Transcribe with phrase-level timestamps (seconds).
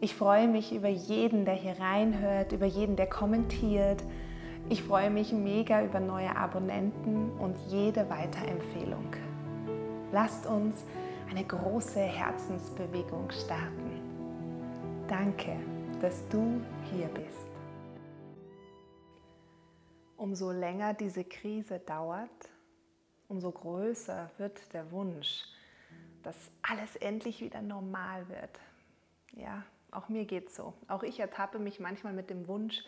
[0.00, 4.02] Ich freue mich über jeden, der hier reinhört, über jeden, der kommentiert.
[4.68, 9.14] Ich freue mich mega über neue Abonnenten und jede Weiterempfehlung.
[10.12, 10.84] Lasst uns
[11.30, 14.00] eine große Herzensbewegung starten.
[15.08, 15.56] Danke,
[16.00, 16.60] dass du
[16.92, 17.48] hier bist.
[20.16, 22.30] Umso länger diese Krise dauert,
[23.28, 25.44] umso größer wird der Wunsch,
[26.22, 28.60] dass alles endlich wieder normal wird.
[29.32, 29.62] Ja,
[29.94, 30.74] auch mir geht es so.
[30.88, 32.84] Auch ich ertappe mich manchmal mit dem Wunsch,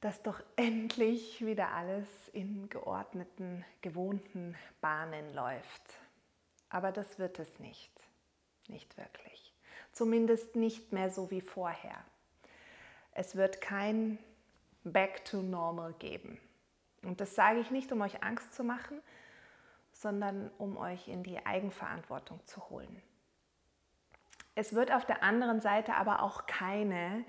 [0.00, 5.82] dass doch endlich wieder alles in geordneten, gewohnten Bahnen läuft.
[6.70, 7.90] Aber das wird es nicht.
[8.68, 9.52] Nicht wirklich.
[9.92, 12.04] Zumindest nicht mehr so wie vorher.
[13.12, 14.18] Es wird kein
[14.84, 16.38] Back to Normal geben.
[17.02, 19.00] Und das sage ich nicht, um euch Angst zu machen,
[19.92, 23.02] sondern um euch in die Eigenverantwortung zu holen.
[24.58, 27.24] Es wird auf der anderen Seite aber auch keine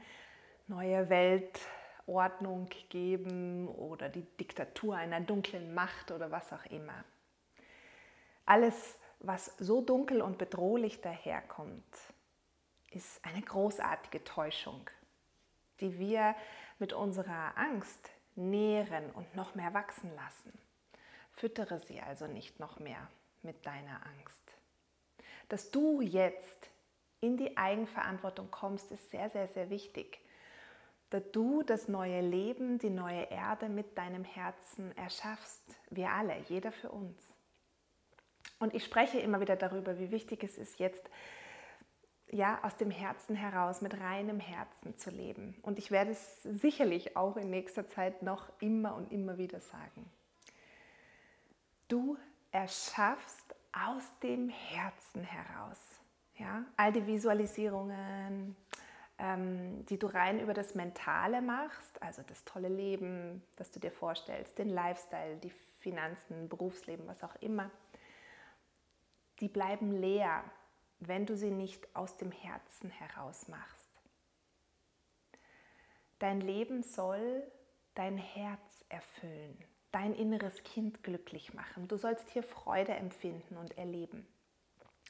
[0.65, 7.03] neue Weltordnung geben oder die Diktatur einer dunklen Macht oder was auch immer.
[8.47, 11.85] Alles, was so dunkel und bedrohlich daherkommt,
[12.89, 14.89] ist eine großartige Täuschung,
[15.81, 16.33] die wir
[16.79, 20.57] mit unserer Angst nähren und noch mehr wachsen lassen.
[21.33, 23.07] Füttere sie also nicht noch mehr
[23.43, 24.41] mit deiner Angst.
[25.47, 26.71] Dass du jetzt
[27.21, 30.19] in die Eigenverantwortung kommst, ist sehr, sehr, sehr wichtig.
[31.09, 35.63] Dass du das neue Leben, die neue Erde mit deinem Herzen erschaffst.
[35.89, 37.19] Wir alle, jeder für uns.
[38.59, 41.09] Und ich spreche immer wieder darüber, wie wichtig es ist, jetzt
[42.31, 45.55] ja, aus dem Herzen heraus, mit reinem Herzen zu leben.
[45.63, 50.09] Und ich werde es sicherlich auch in nächster Zeit noch immer und immer wieder sagen.
[51.87, 52.17] Du
[52.51, 55.79] erschaffst aus dem Herzen heraus.
[56.39, 56.65] Ja?
[56.77, 58.55] All die Visualisierungen,
[59.17, 63.91] ähm, die du rein über das Mentale machst, also das tolle Leben, das du dir
[63.91, 67.69] vorstellst, den Lifestyle, die Finanzen, Berufsleben, was auch immer,
[69.39, 70.43] die bleiben leer,
[70.99, 73.89] wenn du sie nicht aus dem Herzen heraus machst.
[76.19, 77.43] Dein Leben soll
[77.95, 79.57] dein Herz erfüllen,
[79.91, 81.87] dein inneres Kind glücklich machen.
[81.87, 84.27] Du sollst hier Freude empfinden und erleben.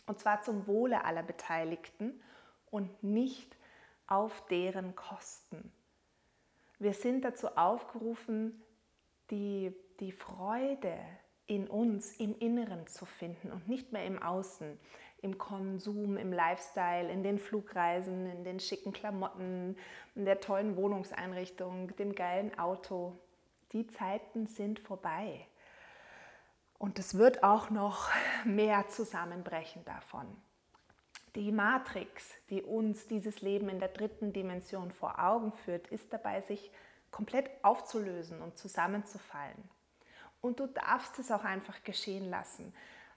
[0.09, 2.19] Und zwar zum Wohle aller Beteiligten
[2.71, 3.55] und nicht
[4.07, 5.71] auf deren Kosten.
[6.79, 8.59] Wir sind dazu aufgerufen,
[9.29, 10.97] die, die Freude
[11.45, 14.79] in uns, im Inneren zu finden und nicht mehr im Außen
[15.21, 19.77] im Konsum, im Lifestyle, in den Flugreisen, in den schicken Klamotten,
[20.15, 23.15] in der tollen Wohnungseinrichtung, dem geilen Auto.
[23.73, 25.45] Die Zeiten sind vorbei.
[26.79, 28.09] Und es wird auch noch
[28.45, 30.25] mehr zusammenbrechen davon.
[31.35, 36.41] Die Matrix, die uns dieses Leben in der dritten Dimension vor Augen führt, ist dabei,
[36.41, 36.71] sich
[37.11, 39.69] komplett aufzulösen und zusammenzufallen.
[40.41, 42.73] Und du darfst es auch einfach geschehen lassen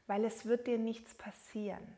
[0.07, 1.97] weil es wird dir nichts passieren.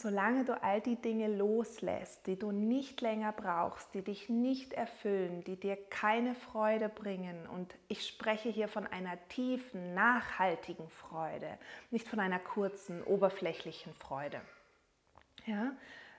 [0.00, 5.42] Solange du all die Dinge loslässt, die du nicht länger brauchst, die dich nicht erfüllen,
[5.42, 11.58] die dir keine Freude bringen, und ich spreche hier von einer tiefen, nachhaltigen Freude,
[11.90, 14.40] nicht von einer kurzen, oberflächlichen Freude.
[15.46, 15.72] Ja,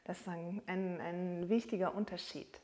[0.03, 2.59] das ist ein, ein, ein wichtiger Unterschied.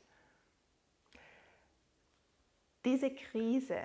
[2.84, 3.80] Diese Krise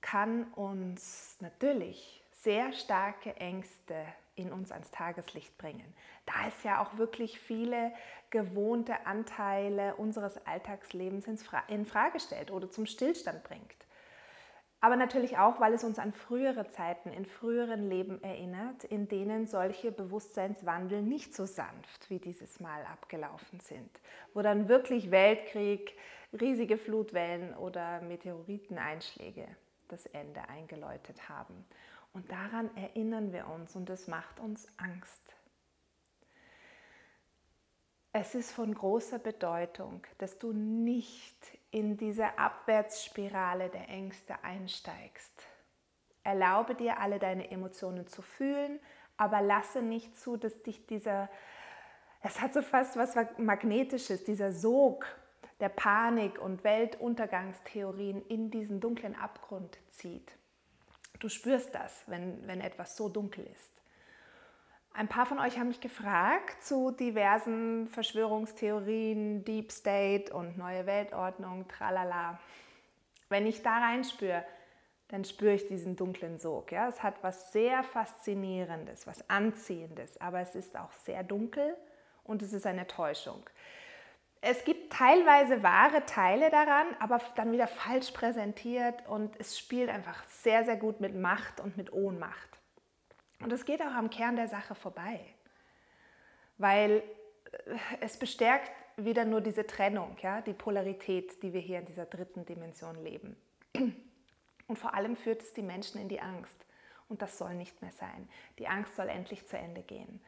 [0.00, 4.04] kann uns natürlich sehr starke Ängste
[4.36, 5.94] in uns ans Tageslicht bringen.
[6.26, 7.92] Da es ja auch wirklich viele
[8.30, 11.26] gewohnte Anteile unseres Alltagslebens
[11.68, 13.86] in Frage stellt oder zum Stillstand bringt.
[14.84, 19.46] Aber natürlich auch, weil es uns an frühere Zeiten, in früheren Leben erinnert, in denen
[19.46, 23.88] solche Bewusstseinswandel nicht so sanft wie dieses Mal abgelaufen sind,
[24.34, 25.96] wo dann wirklich Weltkrieg,
[26.38, 29.46] riesige Flutwellen oder Meteoriteneinschläge
[29.88, 31.64] das Ende eingeläutet haben.
[32.14, 35.34] Und daran erinnern wir uns und es macht uns Angst.
[38.12, 45.32] Es ist von großer Bedeutung, dass du nicht in diese Abwärtsspirale der Ängste einsteigst.
[46.22, 48.78] Erlaube dir, alle deine Emotionen zu fühlen,
[49.16, 51.28] aber lasse nicht zu, dass dich dieser
[52.22, 55.04] Es hat so fast was Magnetisches, dieser Sog
[55.58, 60.38] der Panik und Weltuntergangstheorien in diesen dunklen Abgrund zieht.
[61.24, 63.72] Du spürst das, wenn, wenn etwas so dunkel ist.
[64.92, 71.66] Ein paar von euch haben mich gefragt zu diversen Verschwörungstheorien, Deep State und neue Weltordnung,
[71.66, 72.38] tralala.
[73.30, 74.44] Wenn ich da reinspüre,
[75.08, 76.70] dann spüre ich diesen dunklen Sog.
[76.72, 76.88] Ja?
[76.88, 81.74] Es hat was sehr Faszinierendes, was Anziehendes, aber es ist auch sehr dunkel
[82.24, 83.48] und es ist eine Täuschung.
[84.46, 90.22] Es gibt teilweise wahre Teile daran, aber dann wieder falsch präsentiert und es spielt einfach
[90.24, 92.50] sehr, sehr gut mit Macht und mit Ohnmacht.
[93.40, 95.18] Und es geht auch am Kern der Sache vorbei,
[96.58, 97.02] weil
[97.52, 102.04] äh, es bestärkt wieder nur diese Trennung, ja, die Polarität, die wir hier in dieser
[102.04, 103.36] dritten Dimension leben.
[103.74, 106.66] Und vor allem führt es die Menschen in die Angst.
[107.08, 108.28] Und das soll nicht mehr sein.
[108.58, 110.22] Die Angst soll endlich zu Ende gehen,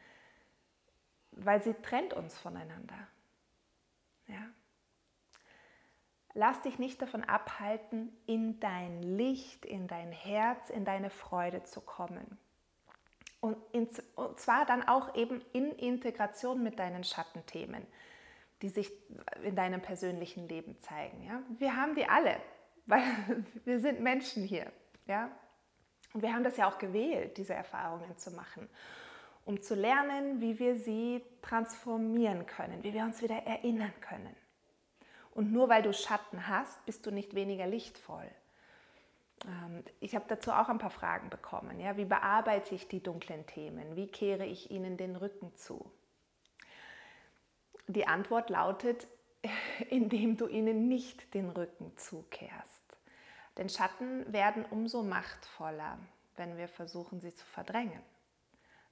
[1.33, 3.07] weil sie trennt uns voneinander.
[4.27, 4.49] Ja?
[6.33, 11.81] Lass dich nicht davon abhalten, in dein Licht, in dein Herz, in deine Freude zu
[11.81, 12.37] kommen.
[13.39, 17.85] Und, in, und zwar dann auch eben in Integration mit deinen Schattenthemen,
[18.61, 18.91] die sich
[19.43, 21.23] in deinem persönlichen Leben zeigen.
[21.23, 21.41] Ja?
[21.57, 22.37] Wir haben die alle,
[22.85, 23.03] weil
[23.65, 24.71] wir sind Menschen hier.
[25.07, 25.31] Ja?
[26.13, 28.69] Und wir haben das ja auch gewählt, diese Erfahrungen zu machen,
[29.47, 34.35] um zu lernen, wie wir sie transformieren können, wie wir uns wieder erinnern können.
[35.31, 38.29] Und nur weil du Schatten hast, bist du nicht weniger lichtvoll.
[39.45, 41.79] Ähm, ich habe dazu auch ein paar Fragen bekommen.
[41.79, 41.95] Ja?
[41.95, 43.95] Wie bearbeite ich die dunklen Themen?
[43.95, 45.89] Wie kehre ich ihnen den Rücken zu?
[47.87, 49.07] Die Antwort lautet,
[49.89, 52.83] indem du ihnen nicht den Rücken zukehrst.
[53.55, 55.99] Denn Schatten werden umso machtvoller,
[56.35, 58.03] wenn wir versuchen, sie zu verdrängen.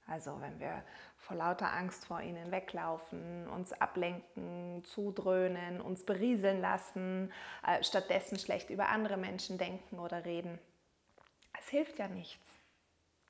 [0.08, 0.84] Also wenn wir
[1.16, 7.32] vor lauter Angst vor ihnen weglaufen, uns ablenken, zudröhnen, uns berieseln lassen,
[7.66, 10.60] äh, stattdessen schlecht über andere Menschen denken oder reden.
[11.58, 12.48] Es hilft ja nichts.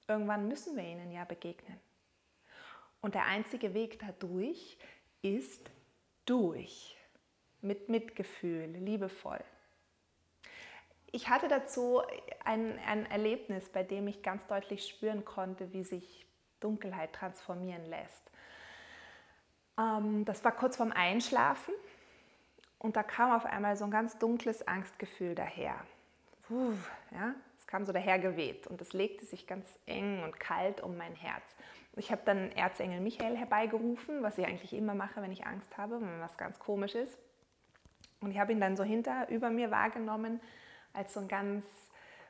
[0.06, 1.80] Irgendwann müssen wir ihnen ja begegnen.
[3.00, 4.78] Und der einzige Weg dadurch
[5.22, 5.70] ist
[6.26, 6.96] durch,
[7.62, 9.42] mit Mitgefühl, liebevoll.
[11.12, 12.02] Ich hatte dazu
[12.44, 16.25] ein, ein Erlebnis, bei dem ich ganz deutlich spüren konnte, wie sich
[16.66, 18.30] Dunkelheit transformieren lässt.
[19.78, 21.72] Ähm, das war kurz vorm Einschlafen
[22.78, 25.76] und da kam auf einmal so ein ganz dunkles Angstgefühl daher.
[26.48, 26.72] Puh,
[27.12, 30.96] ja, es kam so daher geweht und es legte sich ganz eng und kalt um
[30.96, 31.44] mein Herz.
[31.98, 36.00] Ich habe dann Erzengel Michael herbeigerufen, was ich eigentlich immer mache, wenn ich Angst habe,
[36.00, 37.16] wenn was ganz komisch ist.
[38.20, 40.40] Und ich habe ihn dann so hinter, über mir wahrgenommen,
[40.92, 41.64] als so ein ganz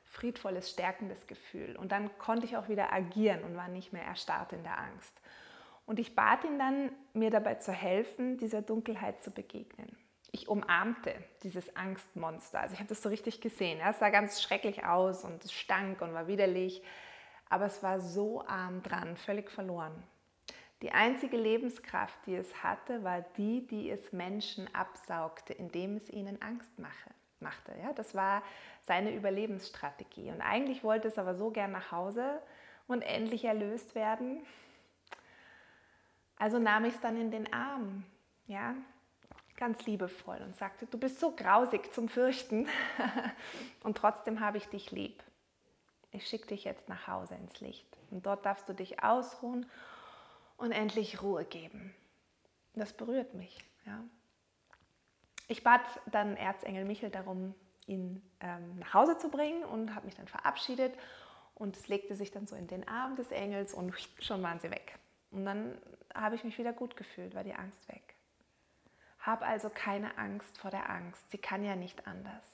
[0.06, 1.76] friedvolles, stärkendes Gefühl.
[1.76, 5.20] Und dann konnte ich auch wieder agieren und war nicht mehr erstarrt in der Angst.
[5.84, 9.96] Und ich bat ihn dann, mir dabei zu helfen, dieser Dunkelheit zu begegnen.
[10.32, 12.60] Ich umarmte dieses Angstmonster.
[12.60, 13.80] Also ich habe das so richtig gesehen.
[13.80, 16.82] Es sah ganz schrecklich aus und es stank und war widerlich.
[17.48, 20.02] Aber es war so arm dran, völlig verloren.
[20.82, 26.42] Die einzige Lebenskraft, die es hatte, war die, die es Menschen absaugte, indem es ihnen
[26.42, 27.72] Angst mache machte.
[27.82, 27.92] Ja?
[27.92, 28.42] Das war
[28.82, 30.30] seine Überlebensstrategie.
[30.30, 32.40] Und eigentlich wollte es aber so gern nach Hause
[32.86, 34.44] und endlich erlöst werden.
[36.38, 38.04] Also nahm ich es dann in den Arm,
[38.46, 38.74] ja,
[39.56, 42.68] ganz liebevoll und sagte, du bist so grausig zum Fürchten
[43.82, 45.22] und trotzdem habe ich dich lieb.
[46.12, 49.66] Ich schicke dich jetzt nach Hause ins Licht und dort darfst du dich ausruhen
[50.56, 51.94] und endlich Ruhe geben.
[52.74, 54.04] Das berührt mich, ja.
[55.48, 57.54] Ich bat dann Erzengel Michel darum,
[57.86, 60.92] ihn ähm, nach Hause zu bringen und habe mich dann verabschiedet
[61.54, 64.70] und es legte sich dann so in den Arm des Engels und schon waren sie
[64.70, 64.98] weg.
[65.30, 65.78] Und dann
[66.14, 68.14] habe ich mich wieder gut gefühlt, war die Angst weg.
[69.20, 72.44] Hab also keine Angst vor der Angst, sie kann ja nicht anders.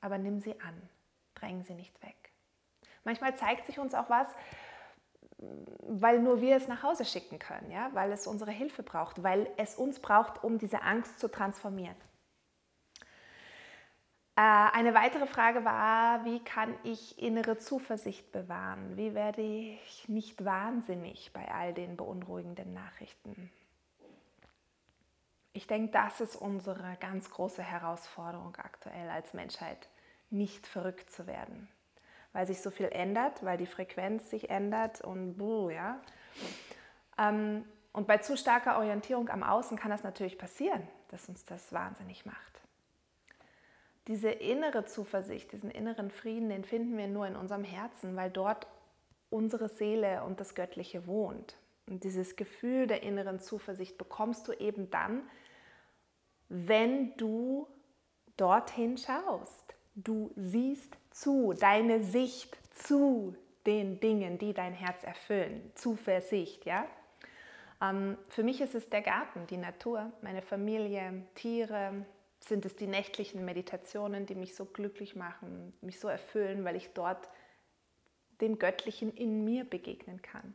[0.00, 0.88] Aber nimm sie an,
[1.34, 2.32] dräng sie nicht weg.
[3.04, 4.28] Manchmal zeigt sich uns auch was,
[5.38, 7.90] weil nur wir es nach Hause schicken können, ja?
[7.92, 11.96] weil es unsere Hilfe braucht, weil es uns braucht, um diese Angst zu transformieren.
[14.36, 18.96] Äh, eine weitere Frage war, wie kann ich innere Zuversicht bewahren?
[18.96, 23.50] Wie werde ich nicht wahnsinnig bei all den beunruhigenden Nachrichten?
[25.52, 29.88] Ich denke, das ist unsere ganz große Herausforderung aktuell als Menschheit,
[30.28, 31.68] nicht verrückt zu werden
[32.36, 35.98] weil sich so viel ändert, weil die Frequenz sich ändert und buh, ja.
[37.16, 37.64] Ähm,
[37.94, 42.26] und bei zu starker Orientierung am Außen kann das natürlich passieren, dass uns das wahnsinnig
[42.26, 42.60] macht.
[44.06, 48.66] Diese innere Zuversicht, diesen inneren Frieden, den finden wir nur in unserem Herzen, weil dort
[49.30, 51.56] unsere Seele und das Göttliche wohnt.
[51.86, 55.22] Und dieses Gefühl der inneren Zuversicht bekommst du eben dann,
[56.50, 57.66] wenn du
[58.36, 59.65] dorthin schaust.
[59.98, 63.34] Du siehst zu, deine Sicht zu
[63.64, 65.72] den Dingen, die dein Herz erfüllen.
[65.74, 66.86] Zuversicht, ja?
[67.80, 72.04] Ähm, für mich ist es der Garten, die Natur, meine Familie, Tiere.
[72.40, 76.90] Sind es die nächtlichen Meditationen, die mich so glücklich machen, mich so erfüllen, weil ich
[76.92, 77.28] dort
[78.42, 80.54] dem Göttlichen in mir begegnen kann.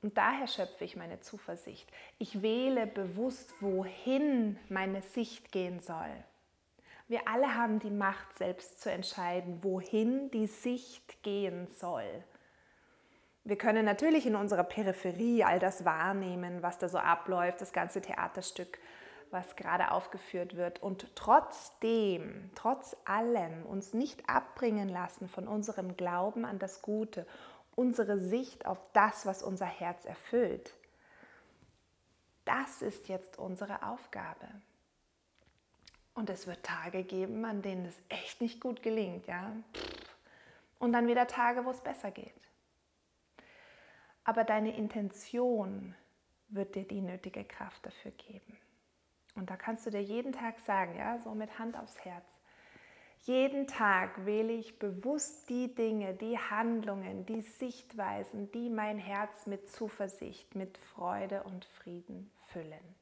[0.00, 1.92] Und daher schöpfe ich meine Zuversicht.
[2.18, 6.24] Ich wähle bewusst, wohin meine Sicht gehen soll.
[7.12, 12.06] Wir alle haben die Macht, selbst zu entscheiden, wohin die Sicht gehen soll.
[13.44, 18.00] Wir können natürlich in unserer Peripherie all das wahrnehmen, was da so abläuft, das ganze
[18.00, 18.78] Theaterstück,
[19.30, 26.46] was gerade aufgeführt wird und trotzdem, trotz allem uns nicht abbringen lassen von unserem Glauben
[26.46, 27.26] an das Gute,
[27.74, 30.72] unsere Sicht auf das, was unser Herz erfüllt.
[32.46, 34.48] Das ist jetzt unsere Aufgabe.
[36.14, 39.52] Und es wird Tage geben, an denen es echt nicht gut gelingt, ja.
[40.78, 42.42] Und dann wieder Tage, wo es besser geht
[44.24, 45.94] aber deine Intention
[46.48, 48.58] wird dir die nötige Kraft dafür geben.
[49.34, 52.24] Und da kannst du dir jeden Tag sagen, ja, so mit Hand aufs Herz.
[53.22, 59.70] Jeden Tag wähle ich bewusst die Dinge, die Handlungen, die Sichtweisen, die mein Herz mit
[59.70, 63.01] Zuversicht, mit Freude und Frieden füllen.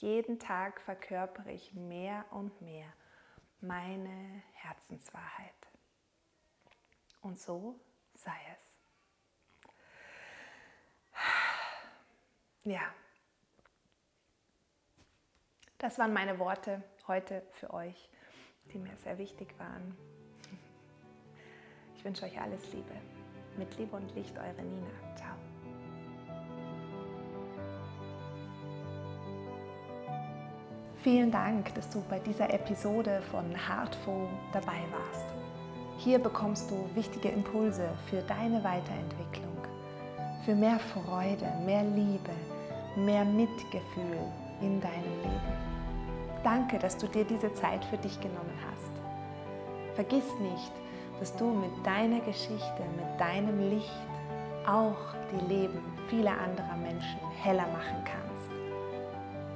[0.00, 2.90] Jeden Tag verkörpere ich mehr und mehr
[3.60, 5.54] meine Herzenswahrheit.
[7.20, 7.78] Und so
[8.14, 8.78] sei es.
[12.64, 12.94] Ja,
[15.76, 18.08] das waren meine Worte heute für euch,
[18.72, 19.96] die mir sehr wichtig waren.
[21.94, 22.94] Ich wünsche euch alles Liebe.
[23.58, 24.90] Mit Liebe und Licht, eure Nina.
[25.14, 25.29] Ciao.
[31.02, 35.24] Vielen Dank, dass du bei dieser Episode von Heartful dabei warst.
[35.98, 39.50] Hier bekommst du wichtige Impulse für deine Weiterentwicklung
[40.44, 42.32] für mehr Freude, mehr Liebe,
[42.96, 44.18] mehr Mitgefühl
[44.60, 45.52] in deinem Leben.
[46.42, 49.94] Danke, dass du dir diese Zeit für dich genommen hast.
[49.94, 50.72] Vergiss nicht,
[51.18, 53.90] dass du mit deiner Geschichte, mit deinem Licht
[54.66, 58.19] auch die Leben vieler anderer Menschen heller machen kannst.